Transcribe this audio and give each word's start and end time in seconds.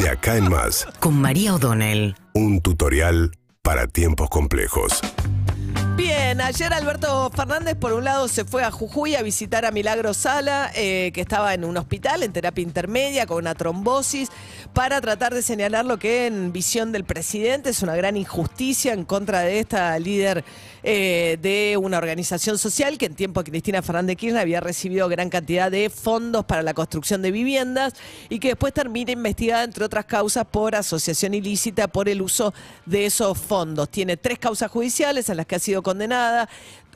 De 0.00 0.08
acá 0.08 0.38
en 0.38 0.48
más, 0.48 0.88
con 0.98 1.20
María 1.20 1.54
O'Donnell. 1.54 2.16
un 2.32 2.62
tutorial 2.62 3.32
para 3.60 3.86
tiempos 3.86 4.30
complejos. 4.30 5.02
Ayer 6.38 6.72
Alberto 6.72 7.28
Fernández 7.34 7.74
por 7.74 7.92
un 7.92 8.04
lado 8.04 8.28
se 8.28 8.44
fue 8.44 8.62
a 8.62 8.70
Jujuy 8.70 9.16
a 9.16 9.22
visitar 9.22 9.64
a 9.64 9.72
Milagro 9.72 10.14
Sala, 10.14 10.70
eh, 10.76 11.10
que 11.12 11.22
estaba 11.22 11.54
en 11.54 11.64
un 11.64 11.76
hospital 11.76 12.22
en 12.22 12.32
terapia 12.32 12.62
intermedia 12.62 13.26
con 13.26 13.38
una 13.38 13.56
trombosis, 13.56 14.28
para 14.72 15.00
tratar 15.00 15.34
de 15.34 15.42
señalar 15.42 15.84
lo 15.84 15.98
que 15.98 16.26
en 16.26 16.52
visión 16.52 16.92
del 16.92 17.02
presidente 17.02 17.70
es 17.70 17.82
una 17.82 17.96
gran 17.96 18.16
injusticia 18.16 18.92
en 18.92 19.04
contra 19.04 19.40
de 19.40 19.58
esta 19.58 19.98
líder 19.98 20.44
eh, 20.84 21.36
de 21.42 21.76
una 21.76 21.98
organización 21.98 22.58
social 22.58 22.96
que 22.96 23.06
en 23.06 23.16
tiempo 23.16 23.42
de 23.42 23.50
Cristina 23.50 23.82
Fernández 23.82 24.16
Kirchner 24.16 24.40
había 24.40 24.60
recibido 24.60 25.08
gran 25.08 25.30
cantidad 25.30 25.68
de 25.68 25.90
fondos 25.90 26.44
para 26.44 26.62
la 26.62 26.74
construcción 26.74 27.22
de 27.22 27.32
viviendas 27.32 27.94
y 28.28 28.38
que 28.38 28.48
después 28.48 28.72
termina 28.72 29.10
investigada, 29.10 29.64
entre 29.64 29.84
otras 29.84 30.04
causas, 30.04 30.46
por 30.46 30.76
asociación 30.76 31.34
ilícita 31.34 31.88
por 31.88 32.08
el 32.08 32.22
uso 32.22 32.54
de 32.86 33.06
esos 33.06 33.36
fondos. 33.36 33.88
Tiene 33.88 34.16
tres 34.16 34.38
causas 34.38 34.70
judiciales 34.70 35.28
en 35.28 35.36
las 35.36 35.46
que 35.46 35.56
ha 35.56 35.58
sido 35.58 35.82
condenada 35.82 36.19
nada. 36.20 36.48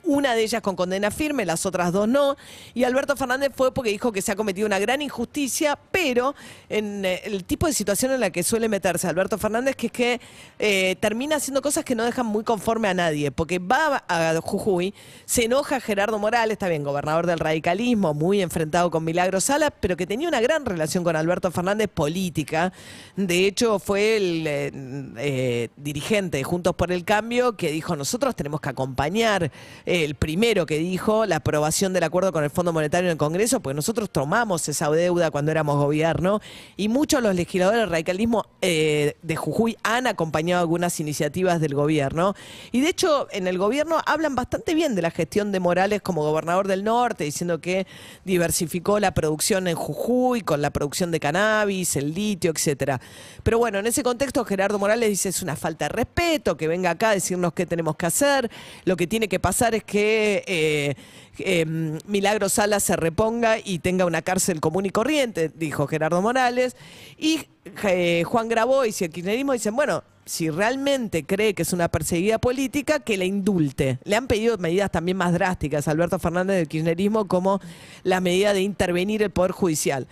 Una 0.05 0.35
de 0.35 0.43
ellas 0.43 0.63
con 0.63 0.77
condena 0.77 1.11
firme, 1.11 1.45
las 1.45 1.65
otras 1.67 1.93
dos 1.93 2.09
no. 2.09 2.37
Y 2.75 2.85
Alberto 2.85 3.17
Fernández 3.17 3.53
fue 3.55 3.73
porque 3.73 3.91
dijo 3.91 4.13
que 4.13 4.23
se 4.23 4.33
ha 4.33 4.37
cometido 4.37 4.67
una 4.67 4.79
gran 4.79 5.03
injusticia, 5.03 5.79
pero 5.91 6.35
en 6.69 7.05
eh, 7.05 7.23
el 7.25 7.45
tipo 7.45 7.67
de 7.67 7.73
situación 7.73 8.13
en 8.13 8.21
la 8.21 8.31
que 8.31 8.43
suele 8.43 8.69
meterse 8.69 9.07
Alberto 9.07 9.39
Fernández, 9.39 9.77
que 9.77 9.87
es 9.87 9.93
que 9.93 10.21
eh, 10.59 10.97
termina 11.01 11.37
haciendo 11.37 11.63
cosas 11.63 11.85
que 11.85 11.95
no 11.95 12.05
dejan 12.05 12.27
muy 12.27 12.45
conforme 12.45 12.89
a 12.89 12.95
nadie, 12.95 13.31
porque 13.31 13.59
va 13.59 14.05
a 14.09 14.35
Jujuy, 14.41 14.95
se 15.25 15.45
enoja 15.45 15.81
Gerardo 15.81 16.19
Morales, 16.19 16.59
bien, 16.69 16.83
gobernador 16.83 17.27
del 17.27 17.39
radicalismo, 17.39 18.15
muy 18.15 18.41
enfrentado 18.41 18.91
con 18.91 19.05
Milagro 19.05 19.41
Sala, 19.41 19.71
pero 19.71 19.97
que 19.97 20.07
tenía 20.07 20.29
una 20.29 20.41
gran 20.41 20.65
relación 20.65 21.05
con 21.05 21.17
Alberto 21.17 21.51
Fernández 21.51 21.89
política. 21.93 22.73
De 23.17 23.47
hecho, 23.47 23.79
fue 23.79 24.17
el 24.17 24.45
eh, 24.47 25.69
dirigente 25.77 26.39
de 26.39 26.45
Juntos 26.45 26.75
por 26.75 26.93
el 26.93 27.05
Cambio 27.05 27.57
que 27.57 27.71
dijo, 27.71 27.97
nosotros 27.97 28.35
tenemos 28.35 28.61
que 28.61 28.71
acompañar, 28.71 29.51
el 29.95 30.17
primero 30.17 30.67
que 30.67 30.79
dijo 30.79 31.25
la 31.25 31.37
aprobación 31.37 31.93
del 31.93 32.03
acuerdo 32.03 32.33
con 32.33 32.43
el 32.43 32.51
Fondo 32.51 32.73
Monetario 32.73 33.09
en 33.09 33.13
el 33.13 33.17
Congreso, 33.17 33.61
porque 33.61 33.77
nosotros 33.77 34.11
tomamos 34.11 34.69
esa 34.69 34.91
deuda 34.91 35.31
cuando 35.31 35.53
éramos 35.53 35.77
gobierno 35.77 36.41
y 36.77 36.89
muchos 36.89 37.23
los 37.23 37.33
legisladores 37.37 37.83
del 37.83 37.91
radicalismo 37.91 38.45
eh, 38.61 39.17
de 39.23 39.37
Jujuy 39.37 39.77
han 39.85 40.09
acompañado 40.09 40.63
algunas 40.63 40.99
iniciativas 40.99 41.61
del 41.61 41.75
gobierno. 41.75 42.35
Y 42.73 42.81
de 42.81 42.89
hecho, 42.89 43.29
en 43.31 43.47
el 43.47 43.57
gobierno 43.57 44.01
hablan 44.05 44.35
bastante 44.35 44.75
bien 44.75 44.97
de 44.97 45.03
la 45.03 45.13
gestión 45.13 45.53
de 45.53 45.61
Morales 45.61 46.03
como 46.03 46.23
gobernador 46.23 46.67
del 46.67 46.83
norte, 46.83 47.23
diciendo 47.23 47.61
que 47.61 47.87
diversificó 48.25 48.99
la 48.99 49.15
producción 49.15 49.69
en 49.69 49.77
Jujuy 49.77 50.41
con 50.41 50.61
la 50.61 50.71
producción 50.71 51.13
de 51.13 51.21
cannabis, 51.21 51.95
el 51.95 52.13
litio, 52.13 52.51
etcétera. 52.51 53.01
Pero 53.45 53.59
bueno, 53.59 53.79
en 53.79 53.87
ese 53.87 54.03
contexto 54.03 54.45
Gerardo 54.45 54.81
Morales 54.81 55.09
dice 55.09 55.29
es 55.29 55.41
una 55.41 55.55
falta 55.55 55.85
de 55.85 55.91
respeto 55.91 56.57
que 56.57 56.67
venga 56.67 56.91
acá 56.91 57.11
a 57.11 57.15
decirnos 57.15 57.53
qué 57.53 57.65
tenemos 57.65 57.95
que 57.95 58.07
hacer. 58.07 58.51
Lo 58.85 58.97
que 58.97 59.07
tiene 59.07 59.29
que 59.29 59.39
pasar 59.39 59.77
es 59.77 59.84
que 59.87 60.45
eh, 60.47 60.95
eh, 61.39 61.65
Milagro 62.07 62.49
Sala 62.49 62.81
se 62.81 62.97
reponga 62.97 63.59
y 63.63 63.79
tenga 63.81 64.07
una 64.07 64.23
cárcel 64.23 64.61
común 64.61 64.87
y 64.87 64.91
corriente, 64.91 65.51
dijo 65.55 65.87
Gerardo 65.87 66.23
Morales. 66.23 66.77
Y 67.19 67.47
eh, 67.85 68.23
Juan 68.25 68.49
Grabois 68.49 69.01
y 69.01 69.05
el 69.05 69.11
kirchnerismo 69.11 69.53
dicen, 69.53 69.75
bueno, 69.75 70.05
si 70.27 70.51
realmente 70.51 71.25
cree 71.25 71.55
que 71.55 71.63
es 71.63 71.73
una 71.73 71.89
perseguida 71.89 72.39
política, 72.39 73.01
que 73.01 73.17
la 73.17 73.25
indulte. 73.25 73.99
Le 74.05 74.17
han 74.17 74.27
pedido 74.27 74.57
medidas 74.59 74.91
también 74.91 75.17
más 75.17 75.33
drásticas 75.33 75.87
a 75.87 75.91
Alberto 75.91 76.19
Fernández 76.19 76.57
del 76.57 76.69
kirchnerismo, 76.69 77.27
como 77.27 77.61
la 78.03 78.21
medida 78.21 78.53
de 78.53 78.63
intervenir 78.63 79.23
el 79.23 79.31
Poder 79.31 79.53
Judicial. 79.53 80.07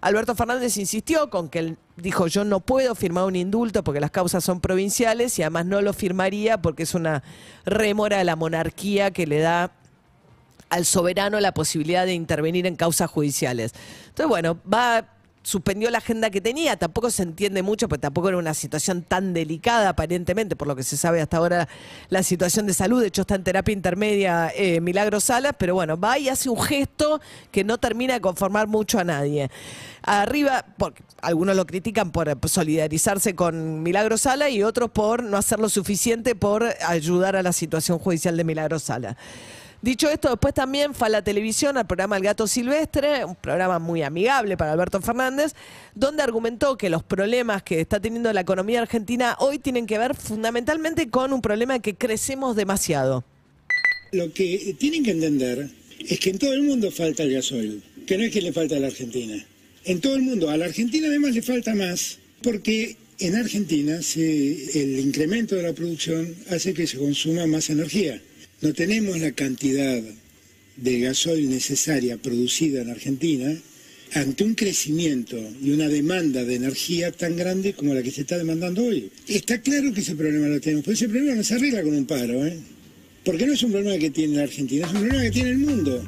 Alberto 0.00 0.34
Fernández 0.34 0.76
insistió 0.76 1.28
con 1.28 1.48
que 1.48 1.58
él 1.58 1.78
dijo 2.00 2.26
yo 2.26 2.44
no 2.44 2.60
puedo 2.60 2.94
firmar 2.94 3.24
un 3.24 3.36
indulto 3.36 3.82
porque 3.84 4.00
las 4.00 4.10
causas 4.10 4.44
son 4.44 4.60
provinciales 4.60 5.38
y 5.38 5.42
además 5.42 5.66
no 5.66 5.82
lo 5.82 5.92
firmaría 5.92 6.62
porque 6.62 6.84
es 6.84 6.94
una 6.94 7.22
rémora 7.64 8.18
de 8.18 8.24
la 8.24 8.36
monarquía 8.36 9.10
que 9.10 9.26
le 9.26 9.40
da 9.40 9.72
al 10.70 10.84
soberano 10.84 11.40
la 11.40 11.52
posibilidad 11.52 12.04
de 12.04 12.14
intervenir 12.14 12.66
en 12.66 12.76
causas 12.76 13.10
judiciales. 13.10 13.72
Entonces, 14.08 14.28
bueno, 14.28 14.58
va 14.72 15.06
suspendió 15.48 15.88
la 15.88 15.96
agenda 15.96 16.28
que 16.28 16.42
tenía, 16.42 16.76
tampoco 16.76 17.10
se 17.10 17.22
entiende 17.22 17.62
mucho, 17.62 17.88
porque 17.88 18.02
tampoco 18.02 18.28
era 18.28 18.36
una 18.36 18.52
situación 18.52 19.00
tan 19.00 19.32
delicada 19.32 19.88
aparentemente, 19.88 20.56
por 20.56 20.68
lo 20.68 20.76
que 20.76 20.82
se 20.82 20.98
sabe 20.98 21.22
hasta 21.22 21.38
ahora 21.38 21.66
la 22.10 22.22
situación 22.22 22.66
de 22.66 22.74
salud, 22.74 23.00
de 23.00 23.06
hecho 23.06 23.22
está 23.22 23.34
en 23.34 23.44
terapia 23.44 23.72
intermedia 23.72 24.52
eh, 24.54 24.82
Milagro 24.82 25.20
Salas, 25.20 25.54
pero 25.58 25.72
bueno, 25.72 25.98
va 25.98 26.18
y 26.18 26.28
hace 26.28 26.50
un 26.50 26.60
gesto 26.60 27.22
que 27.50 27.64
no 27.64 27.78
termina 27.78 28.12
de 28.12 28.20
conformar 28.20 28.66
mucho 28.66 28.98
a 28.98 29.04
nadie. 29.04 29.50
Arriba, 30.02 30.66
porque 30.76 31.02
algunos 31.22 31.56
lo 31.56 31.64
critican 31.64 32.12
por 32.12 32.28
solidarizarse 32.46 33.34
con 33.34 33.82
Milagro 33.82 34.18
Sala 34.18 34.50
y 34.50 34.62
otros 34.62 34.90
por 34.90 35.22
no 35.22 35.38
hacer 35.38 35.60
lo 35.60 35.70
suficiente 35.70 36.34
por 36.34 36.66
ayudar 36.86 37.36
a 37.36 37.42
la 37.42 37.54
situación 37.54 37.98
judicial 37.98 38.36
de 38.36 38.44
Milagro 38.44 38.78
Sala. 38.78 39.16
Dicho 39.80 40.10
esto, 40.10 40.28
después 40.30 40.54
también 40.54 40.92
fue 40.92 41.06
a 41.06 41.10
la 41.10 41.22
televisión 41.22 41.76
al 41.78 41.86
programa 41.86 42.16
El 42.16 42.24
Gato 42.24 42.48
Silvestre, 42.48 43.24
un 43.24 43.36
programa 43.36 43.78
muy 43.78 44.02
amigable 44.02 44.56
para 44.56 44.72
Alberto 44.72 45.00
Fernández, 45.00 45.52
donde 45.94 46.22
argumentó 46.24 46.76
que 46.76 46.90
los 46.90 47.04
problemas 47.04 47.62
que 47.62 47.80
está 47.80 48.00
teniendo 48.00 48.32
la 48.32 48.40
economía 48.40 48.80
argentina 48.82 49.36
hoy 49.38 49.60
tienen 49.60 49.86
que 49.86 49.96
ver 49.98 50.16
fundamentalmente 50.16 51.08
con 51.10 51.32
un 51.32 51.40
problema 51.40 51.78
que 51.78 51.94
crecemos 51.94 52.56
demasiado. 52.56 53.24
Lo 54.10 54.32
que 54.32 54.74
tienen 54.80 55.04
que 55.04 55.12
entender 55.12 55.68
es 56.00 56.18
que 56.18 56.30
en 56.30 56.38
todo 56.38 56.52
el 56.54 56.62
mundo 56.62 56.90
falta 56.90 57.22
el 57.22 57.34
gasoil, 57.34 57.80
que 58.04 58.18
no 58.18 58.24
es 58.24 58.32
que 58.32 58.40
le 58.40 58.52
falta 58.52 58.74
a 58.76 58.80
la 58.80 58.88
Argentina. 58.88 59.46
En 59.84 60.00
todo 60.00 60.16
el 60.16 60.22
mundo, 60.22 60.50
a 60.50 60.56
la 60.56 60.64
Argentina 60.64 61.06
además 61.06 61.34
le 61.34 61.42
falta 61.42 61.72
más, 61.76 62.18
porque 62.42 62.96
en 63.20 63.36
Argentina 63.36 64.02
se- 64.02 64.82
el 64.82 64.98
incremento 64.98 65.54
de 65.54 65.62
la 65.62 65.72
producción 65.72 66.34
hace 66.50 66.74
que 66.74 66.86
se 66.88 66.98
consuma 66.98 67.46
más 67.46 67.70
energía. 67.70 68.20
No 68.60 68.74
tenemos 68.74 69.18
la 69.20 69.32
cantidad 69.32 70.02
de 70.76 71.00
gasoil 71.00 71.48
necesaria 71.48 72.16
producida 72.16 72.82
en 72.82 72.90
Argentina 72.90 73.56
ante 74.14 74.42
un 74.42 74.54
crecimiento 74.54 75.36
y 75.62 75.70
una 75.70 75.88
demanda 75.88 76.44
de 76.44 76.56
energía 76.56 77.12
tan 77.12 77.36
grande 77.36 77.74
como 77.74 77.94
la 77.94 78.02
que 78.02 78.10
se 78.10 78.22
está 78.22 78.36
demandando 78.36 78.84
hoy. 78.84 79.10
Está 79.28 79.60
claro 79.60 79.92
que 79.92 80.00
ese 80.00 80.16
problema 80.16 80.48
lo 80.48 80.60
tenemos, 80.60 80.84
pero 80.84 80.94
ese 80.94 81.08
problema 81.08 81.36
no 81.36 81.44
se 81.44 81.54
arregla 81.54 81.82
con 81.82 81.94
un 81.94 82.06
paro, 82.06 82.46
¿eh? 82.46 82.58
Porque 83.24 83.46
no 83.46 83.52
es 83.52 83.62
un 83.62 83.72
problema 83.72 83.96
que 83.98 84.10
tiene 84.10 84.36
la 84.36 84.44
Argentina, 84.44 84.86
es 84.86 84.92
un 84.92 85.00
problema 85.00 85.22
que 85.22 85.30
tiene 85.30 85.50
el 85.50 85.58
mundo. 85.58 86.04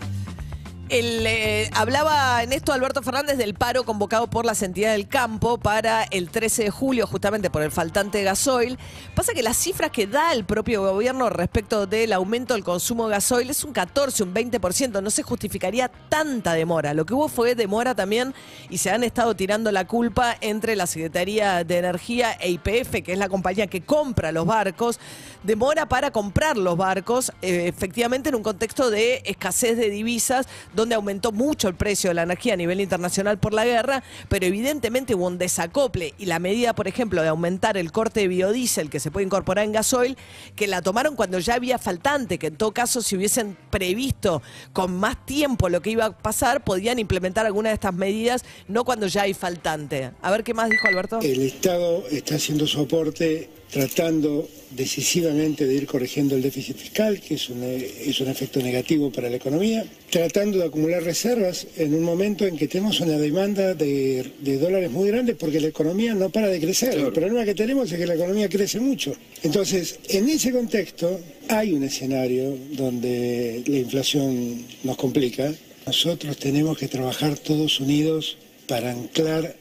Eh, 0.92 1.70
hablaba 1.72 2.42
en 2.42 2.52
esto 2.52 2.72
Alberto 2.72 3.00
Fernández 3.00 3.38
del 3.38 3.54
paro 3.54 3.84
convocado 3.84 4.28
por 4.28 4.44
las 4.44 4.60
entidades 4.60 4.96
del 4.96 5.06
campo 5.06 5.56
para 5.56 6.02
el 6.02 6.30
13 6.30 6.64
de 6.64 6.70
julio, 6.70 7.06
justamente 7.06 7.48
por 7.48 7.62
el 7.62 7.70
faltante 7.70 8.24
gasoil. 8.24 8.76
Pasa 9.14 9.32
que 9.32 9.44
las 9.44 9.56
cifras 9.56 9.92
que 9.92 10.08
da 10.08 10.32
el 10.32 10.44
propio 10.44 10.82
gobierno 10.82 11.30
respecto 11.30 11.86
del 11.86 12.12
aumento 12.12 12.54
del 12.54 12.64
consumo 12.64 13.06
de 13.06 13.12
gasoil 13.14 13.50
es 13.50 13.62
un 13.62 13.72
14, 13.72 14.24
un 14.24 14.34
20%. 14.34 15.00
No 15.00 15.10
se 15.10 15.22
justificaría 15.22 15.88
tanta 16.08 16.54
demora. 16.54 16.92
Lo 16.92 17.06
que 17.06 17.14
hubo 17.14 17.28
fue 17.28 17.54
demora 17.54 17.94
también 17.94 18.34
y 18.68 18.78
se 18.78 18.90
han 18.90 19.04
estado 19.04 19.36
tirando 19.36 19.70
la 19.70 19.86
culpa 19.86 20.36
entre 20.40 20.74
la 20.74 20.88
Secretaría 20.88 21.62
de 21.62 21.78
Energía 21.78 22.32
e 22.32 22.50
IPF, 22.50 23.04
que 23.04 23.12
es 23.12 23.18
la 23.18 23.28
compañía 23.28 23.68
que 23.68 23.82
compra 23.82 24.32
los 24.32 24.44
barcos. 24.44 24.98
Demora 25.44 25.86
para 25.86 26.10
comprar 26.10 26.56
los 26.56 26.76
barcos, 26.76 27.30
eh, 27.42 27.68
efectivamente 27.68 28.30
en 28.30 28.34
un 28.34 28.42
contexto 28.42 28.90
de 28.90 29.22
escasez 29.24 29.76
de 29.76 29.88
divisas, 29.88 30.48
donde 30.80 30.94
aumentó 30.94 31.30
mucho 31.30 31.68
el 31.68 31.74
precio 31.74 32.10
de 32.10 32.14
la 32.14 32.22
energía 32.22 32.54
a 32.54 32.56
nivel 32.56 32.80
internacional 32.80 33.38
por 33.38 33.52
la 33.52 33.64
guerra, 33.64 34.02
pero 34.28 34.46
evidentemente 34.46 35.14
hubo 35.14 35.26
un 35.26 35.38
desacople 35.38 36.14
y 36.18 36.26
la 36.26 36.38
medida, 36.38 36.74
por 36.74 36.88
ejemplo, 36.88 37.22
de 37.22 37.28
aumentar 37.28 37.76
el 37.76 37.92
corte 37.92 38.20
de 38.20 38.28
biodiesel 38.28 38.90
que 38.90 38.98
se 38.98 39.10
puede 39.10 39.26
incorporar 39.26 39.64
en 39.64 39.72
gasoil, 39.72 40.16
que 40.56 40.66
la 40.66 40.82
tomaron 40.82 41.16
cuando 41.16 41.38
ya 41.38 41.54
había 41.54 41.78
faltante, 41.78 42.38
que 42.38 42.48
en 42.48 42.56
todo 42.56 42.72
caso 42.72 43.02
si 43.02 43.16
hubiesen 43.16 43.56
previsto 43.70 44.42
con 44.72 44.98
más 44.98 45.24
tiempo 45.26 45.68
lo 45.68 45.82
que 45.82 45.90
iba 45.90 46.06
a 46.06 46.16
pasar, 46.16 46.64
podían 46.64 46.98
implementar 46.98 47.46
alguna 47.46 47.68
de 47.68 47.74
estas 47.74 47.94
medidas, 47.94 48.44
no 48.66 48.84
cuando 48.84 49.06
ya 49.06 49.22
hay 49.22 49.34
faltante. 49.34 50.12
A 50.22 50.30
ver 50.30 50.44
qué 50.44 50.54
más 50.54 50.70
dijo 50.70 50.88
Alberto. 50.88 51.20
El 51.20 51.42
Estado 51.42 52.04
está 52.10 52.36
haciendo 52.36 52.66
su 52.66 52.80
aporte 52.80 53.50
tratando 53.70 54.48
decisivamente 54.70 55.66
de 55.66 55.74
ir 55.74 55.86
corrigiendo 55.86 56.36
el 56.36 56.42
déficit 56.42 56.76
fiscal, 56.76 57.20
que 57.20 57.34
es 57.34 57.48
un, 57.48 57.62
es 57.62 58.20
un 58.20 58.28
efecto 58.28 58.60
negativo 58.60 59.10
para 59.10 59.28
la 59.28 59.36
economía, 59.36 59.84
tratando 60.10 60.58
de 60.58 60.64
acumular 60.64 61.02
reservas 61.02 61.66
en 61.76 61.94
un 61.94 62.02
momento 62.02 62.46
en 62.46 62.56
que 62.56 62.68
tenemos 62.68 63.00
una 63.00 63.18
demanda 63.18 63.74
de, 63.74 64.32
de 64.40 64.58
dólares 64.58 64.90
muy 64.90 65.08
grande 65.08 65.34
porque 65.34 65.60
la 65.60 65.68
economía 65.68 66.14
no 66.14 66.30
para 66.30 66.48
de 66.48 66.60
crecer. 66.60 66.94
El 66.98 67.12
problema 67.12 67.44
que 67.44 67.54
tenemos 67.54 67.90
es 67.90 67.98
que 67.98 68.06
la 68.06 68.14
economía 68.14 68.48
crece 68.48 68.80
mucho. 68.80 69.12
Entonces, 69.42 69.98
en 70.08 70.28
ese 70.28 70.52
contexto 70.52 71.20
hay 71.48 71.72
un 71.72 71.82
escenario 71.82 72.56
donde 72.72 73.62
la 73.66 73.78
inflación 73.78 74.64
nos 74.84 74.96
complica. 74.96 75.52
Nosotros 75.86 76.36
tenemos 76.36 76.78
que 76.78 76.88
trabajar 76.88 77.38
todos 77.38 77.80
unidos 77.80 78.36
para 78.66 78.92
anclar 78.92 79.56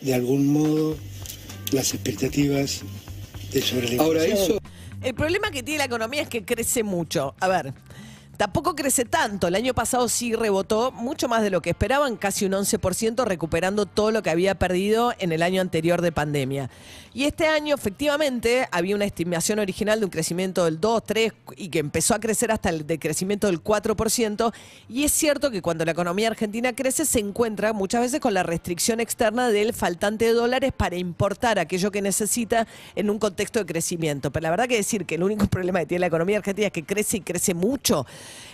de 0.00 0.14
algún 0.14 0.46
modo 0.46 0.96
las 1.72 1.94
expectativas 1.94 2.82
de 3.56 3.62
sobre 3.62 3.88
la 3.88 4.02
Ahora, 4.02 4.24
eso 4.24 4.58
El 5.02 5.14
problema 5.14 5.50
que 5.50 5.62
tiene 5.62 5.78
la 5.78 5.84
economía 5.84 6.22
es 6.22 6.28
que 6.28 6.44
crece 6.44 6.82
mucho. 6.82 7.34
A 7.40 7.48
ver, 7.48 7.72
tampoco 8.36 8.74
crece 8.74 9.04
tanto. 9.04 9.48
El 9.48 9.54
año 9.54 9.74
pasado 9.74 10.08
sí 10.08 10.34
rebotó 10.34 10.92
mucho 10.92 11.28
más 11.28 11.42
de 11.42 11.50
lo 11.50 11.62
que 11.62 11.70
esperaban, 11.70 12.16
casi 12.16 12.44
un 12.44 12.52
11%, 12.52 13.24
recuperando 13.24 13.86
todo 13.86 14.10
lo 14.10 14.22
que 14.22 14.30
había 14.30 14.54
perdido 14.56 15.12
en 15.18 15.32
el 15.32 15.42
año 15.42 15.60
anterior 15.60 16.02
de 16.02 16.12
pandemia. 16.12 16.70
Y 17.16 17.24
este 17.24 17.46
año, 17.46 17.74
efectivamente, 17.74 18.68
había 18.70 18.94
una 18.94 19.06
estimación 19.06 19.58
original 19.58 20.00
de 20.00 20.04
un 20.04 20.10
crecimiento 20.10 20.66
del 20.66 20.80
2, 20.80 21.02
3 21.04 21.32
y 21.56 21.70
que 21.70 21.78
empezó 21.78 22.14
a 22.14 22.20
crecer 22.20 22.52
hasta 22.52 22.68
el 22.68 22.86
de 22.86 22.98
crecimiento 22.98 23.46
del 23.46 23.62
4%. 23.62 24.52
Y 24.90 25.04
es 25.04 25.12
cierto 25.12 25.50
que 25.50 25.62
cuando 25.62 25.86
la 25.86 25.92
economía 25.92 26.28
argentina 26.28 26.74
crece, 26.74 27.06
se 27.06 27.20
encuentra 27.20 27.72
muchas 27.72 28.02
veces 28.02 28.20
con 28.20 28.34
la 28.34 28.42
restricción 28.42 29.00
externa 29.00 29.48
del 29.48 29.72
faltante 29.72 30.26
de 30.26 30.32
dólares 30.32 30.72
para 30.76 30.96
importar 30.96 31.58
aquello 31.58 31.90
que 31.90 32.02
necesita 32.02 32.66
en 32.94 33.08
un 33.08 33.18
contexto 33.18 33.60
de 33.60 33.66
crecimiento. 33.66 34.30
Pero 34.30 34.42
la 34.42 34.50
verdad 34.50 34.68
que 34.68 34.76
decir 34.76 35.06
que 35.06 35.14
el 35.14 35.22
único 35.22 35.46
problema 35.56 35.80
que 35.80 35.86
tiene 35.86 36.00
la 36.00 36.08
economía 36.08 36.36
argentina 36.36 36.66
es 36.66 36.72
que 36.74 36.84
crece 36.84 37.16
y 37.16 37.20
crece 37.22 37.54
mucho. 37.54 38.04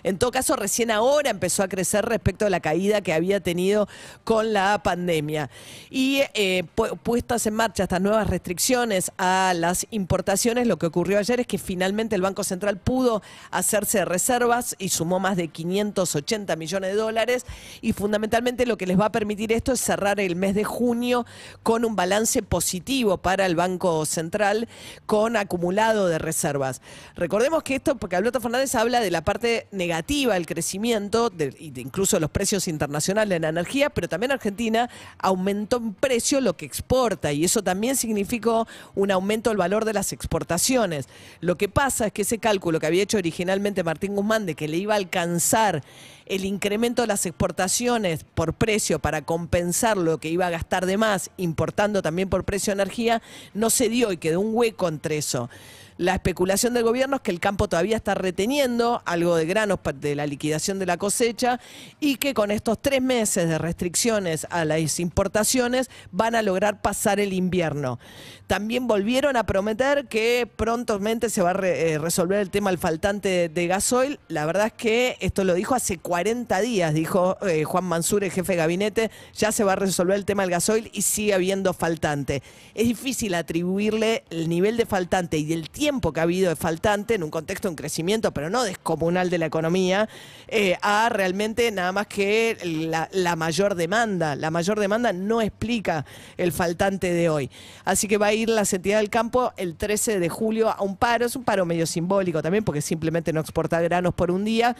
En 0.02 0.18
todo 0.18 0.30
caso, 0.30 0.56
recién 0.56 0.90
ahora 0.90 1.30
empezó 1.30 1.62
a 1.62 1.68
crecer 1.68 2.04
respecto 2.04 2.46
a 2.46 2.50
la 2.50 2.60
caída 2.60 3.00
que 3.00 3.12
había 3.12 3.40
tenido 3.40 3.88
con 4.24 4.52
la 4.52 4.82
pandemia. 4.82 5.50
Y 5.90 6.22
eh, 6.34 6.64
puestas 7.02 7.46
en 7.46 7.54
marcha 7.54 7.84
estas 7.84 8.00
nuevas 8.00 8.28
restricciones 8.28 9.12
a 9.18 9.52
las 9.56 9.86
importaciones, 9.90 10.66
lo 10.66 10.78
que 10.78 10.86
ocurrió 10.86 11.18
ayer 11.18 11.40
es 11.40 11.46
que 11.46 11.58
finalmente 11.58 12.16
el 12.16 12.22
Banco 12.22 12.44
Central 12.44 12.78
pudo 12.78 13.22
hacerse 13.50 14.04
reservas 14.04 14.74
y 14.78 14.88
sumó 14.88 15.20
más 15.20 15.36
de 15.36 15.48
580 15.48 16.56
millones 16.56 16.90
de 16.90 16.96
dólares. 16.96 17.46
Y 17.80 17.92
fundamentalmente 17.92 18.66
lo 18.66 18.76
que 18.76 18.86
les 18.86 18.98
va 18.98 19.06
a 19.06 19.12
permitir 19.12 19.52
esto 19.52 19.72
es 19.72 19.80
cerrar 19.80 20.20
el 20.20 20.36
mes 20.36 20.54
de 20.54 20.64
junio 20.64 21.26
con 21.62 21.84
un 21.84 21.96
balance 21.96 22.42
positivo 22.42 23.18
para 23.18 23.46
el 23.46 23.56
Banco 23.56 24.04
Central 24.06 24.68
con 25.06 25.36
acumulado 25.36 26.08
de 26.08 26.18
reservas. 26.18 26.80
Recordemos 27.16 27.62
que 27.62 27.76
esto, 27.76 27.96
porque 27.96 28.16
Alberto 28.16 28.40
Fernández 28.40 28.74
habla 28.74 29.00
de 29.00 29.10
la 29.10 29.22
parte 29.22 29.61
negativa 29.70 30.34
del 30.34 30.46
crecimiento, 30.46 31.30
de, 31.30 31.54
incluso 31.58 32.18
los 32.20 32.30
precios 32.30 32.68
internacionales 32.68 33.36
de 33.36 33.40
la 33.40 33.48
energía, 33.48 33.90
pero 33.90 34.08
también 34.08 34.32
Argentina 34.32 34.88
aumentó 35.18 35.76
en 35.78 35.94
precio 35.94 36.40
lo 36.40 36.56
que 36.56 36.66
exporta 36.66 37.32
y 37.32 37.44
eso 37.44 37.62
también 37.62 37.96
significó 37.96 38.66
un 38.94 39.10
aumento 39.10 39.50
del 39.50 39.56
valor 39.56 39.84
de 39.84 39.92
las 39.92 40.12
exportaciones. 40.12 41.08
Lo 41.40 41.56
que 41.56 41.68
pasa 41.68 42.06
es 42.06 42.12
que 42.12 42.22
ese 42.22 42.38
cálculo 42.38 42.80
que 42.80 42.86
había 42.86 43.02
hecho 43.02 43.18
originalmente 43.18 43.84
Martín 43.84 44.14
Guzmán 44.16 44.46
de 44.46 44.54
que 44.54 44.68
le 44.68 44.76
iba 44.76 44.94
a 44.94 44.98
alcanzar 44.98 45.82
el 46.26 46.44
incremento 46.44 47.02
de 47.02 47.08
las 47.08 47.26
exportaciones 47.26 48.24
por 48.34 48.54
precio 48.54 48.98
para 48.98 49.22
compensar 49.22 49.96
lo 49.96 50.18
que 50.18 50.28
iba 50.28 50.46
a 50.46 50.50
gastar 50.50 50.86
de 50.86 50.96
más, 50.96 51.30
importando 51.36 52.02
también 52.02 52.28
por 52.28 52.44
precio 52.44 52.74
de 52.74 52.82
energía, 52.82 53.22
no 53.54 53.70
se 53.70 53.88
dio 53.88 54.12
y 54.12 54.16
quedó 54.16 54.40
un 54.40 54.54
hueco 54.54 54.88
entre 54.88 55.18
eso. 55.18 55.50
La 55.98 56.14
especulación 56.14 56.72
del 56.74 56.84
gobierno 56.84 57.16
es 57.16 57.22
que 57.22 57.30
el 57.30 57.40
campo 57.40 57.68
todavía 57.68 57.96
está 57.96 58.14
reteniendo 58.14 59.02
algo 59.04 59.36
de 59.36 59.44
granos 59.44 59.78
de 59.94 60.14
la 60.14 60.26
liquidación 60.26 60.78
de 60.78 60.86
la 60.86 60.96
cosecha 60.96 61.60
y 62.00 62.16
que 62.16 62.34
con 62.34 62.50
estos 62.50 62.80
tres 62.80 63.02
meses 63.02 63.48
de 63.48 63.58
restricciones 63.58 64.46
a 64.50 64.64
las 64.64 64.98
importaciones 65.00 65.90
van 66.10 66.34
a 66.34 66.42
lograr 66.42 66.80
pasar 66.80 67.20
el 67.20 67.32
invierno. 67.32 67.98
También 68.46 68.86
volvieron 68.86 69.36
a 69.36 69.44
prometer 69.44 70.08
que 70.08 70.48
prontamente 70.56 71.30
se 71.30 71.42
va 71.42 71.50
a 71.52 71.66
eh, 71.66 71.98
resolver 71.98 72.38
el 72.38 72.50
tema 72.50 72.70
del 72.70 72.78
faltante 72.78 73.48
de 73.48 73.66
gasoil. 73.66 74.18
La 74.28 74.44
verdad 74.44 74.66
es 74.66 74.72
que 74.72 75.16
esto 75.20 75.44
lo 75.44 75.54
dijo 75.54 75.74
hace 75.74 75.98
40 75.98 76.60
días, 76.60 76.92
dijo 76.92 77.38
eh, 77.46 77.64
Juan 77.64 77.84
Mansur, 77.84 78.24
el 78.24 78.30
jefe 78.30 78.52
de 78.52 78.58
gabinete, 78.58 79.10
ya 79.34 79.52
se 79.52 79.64
va 79.64 79.72
a 79.72 79.76
resolver 79.76 80.16
el 80.16 80.24
tema 80.24 80.42
del 80.42 80.50
gasoil 80.50 80.90
y 80.92 81.02
sigue 81.02 81.34
habiendo 81.34 81.72
faltante. 81.72 82.42
Es 82.74 82.88
difícil 82.88 83.34
atribuirle 83.34 84.24
el 84.30 84.48
nivel 84.48 84.76
de 84.76 84.86
faltante 84.86 85.38
y 85.38 85.52
el 85.52 85.70
tiempo 85.70 85.81
tiempo 85.82 86.12
que 86.12 86.20
ha 86.20 86.22
habido 86.22 86.48
de 86.48 86.54
faltante 86.54 87.14
en 87.14 87.24
un 87.24 87.30
contexto 87.30 87.66
de 87.66 87.70
un 87.70 87.76
crecimiento, 87.76 88.30
pero 88.30 88.48
no 88.50 88.62
descomunal 88.62 89.30
de 89.30 89.38
la 89.38 89.46
economía, 89.46 90.08
eh, 90.46 90.76
a 90.80 91.08
realmente 91.08 91.68
nada 91.72 91.90
más 91.90 92.06
que 92.06 92.56
la, 93.12 93.34
mayor 93.34 93.74
demanda. 93.74 94.36
La 94.36 94.52
mayor 94.52 94.78
demanda 94.78 95.12
no 95.12 95.42
explica 95.42 96.06
el 96.36 96.52
faltante 96.52 97.12
de 97.12 97.28
hoy. 97.28 97.50
Así 97.84 98.06
que 98.06 98.16
va 98.16 98.28
a 98.28 98.32
ir 98.32 98.48
la 98.48 98.62
entidad 98.62 98.98
del 98.98 99.10
campo 99.10 99.52
el 99.56 99.74
13 99.74 100.20
de 100.20 100.28
julio 100.28 100.70
a 100.70 100.82
un 100.82 100.94
paro. 100.94 101.26
Es 101.26 101.34
un 101.34 101.42
paro 101.42 101.66
medio 101.66 101.84
simbólico 101.84 102.42
también, 102.42 102.62
porque 102.62 102.80
simplemente 102.80 103.32
no 103.32 103.40
exporta 103.40 103.80
granos 103.80 104.14
por 104.14 104.30
un 104.30 104.44
día, 104.44 104.76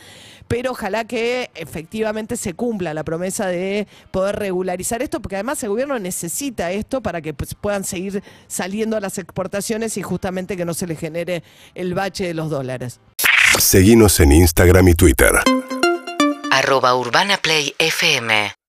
pero 0.46 0.70
ojalá 0.70 1.04
que 1.04 1.50
efectivamente 1.56 2.36
se 2.36 2.54
cumpla 2.54 2.94
la 2.94 3.02
promesa 3.02 3.48
de 3.48 3.88
poder 4.12 4.36
regularizar 4.36 5.02
esto, 5.02 5.20
porque 5.20 5.34
además 5.34 5.60
el 5.64 5.70
gobierno 5.70 5.98
necesita 5.98 6.70
esto 6.70 7.02
para 7.02 7.20
que 7.20 7.34
pues, 7.34 7.56
puedan 7.56 7.82
seguir 7.82 8.22
saliendo 8.46 8.96
a 8.96 9.00
las 9.00 9.18
exportaciones 9.18 9.96
y 9.96 10.02
justamente 10.02 10.56
que 10.56 10.64
no 10.64 10.74
se 10.74 10.91
le 10.92 10.96
genere 10.96 11.42
el 11.74 11.94
bache 11.94 12.26
de 12.26 12.34
los 12.34 12.50
dólares. 12.50 13.00
Seguimos 13.58 14.20
en 14.20 14.32
Instagram 14.32 14.88
y 14.88 14.94
Twitter. 14.94 15.32
Arroba 16.50 16.94
Urbana 16.94 17.38
Play 17.38 17.74
FM 17.78 18.52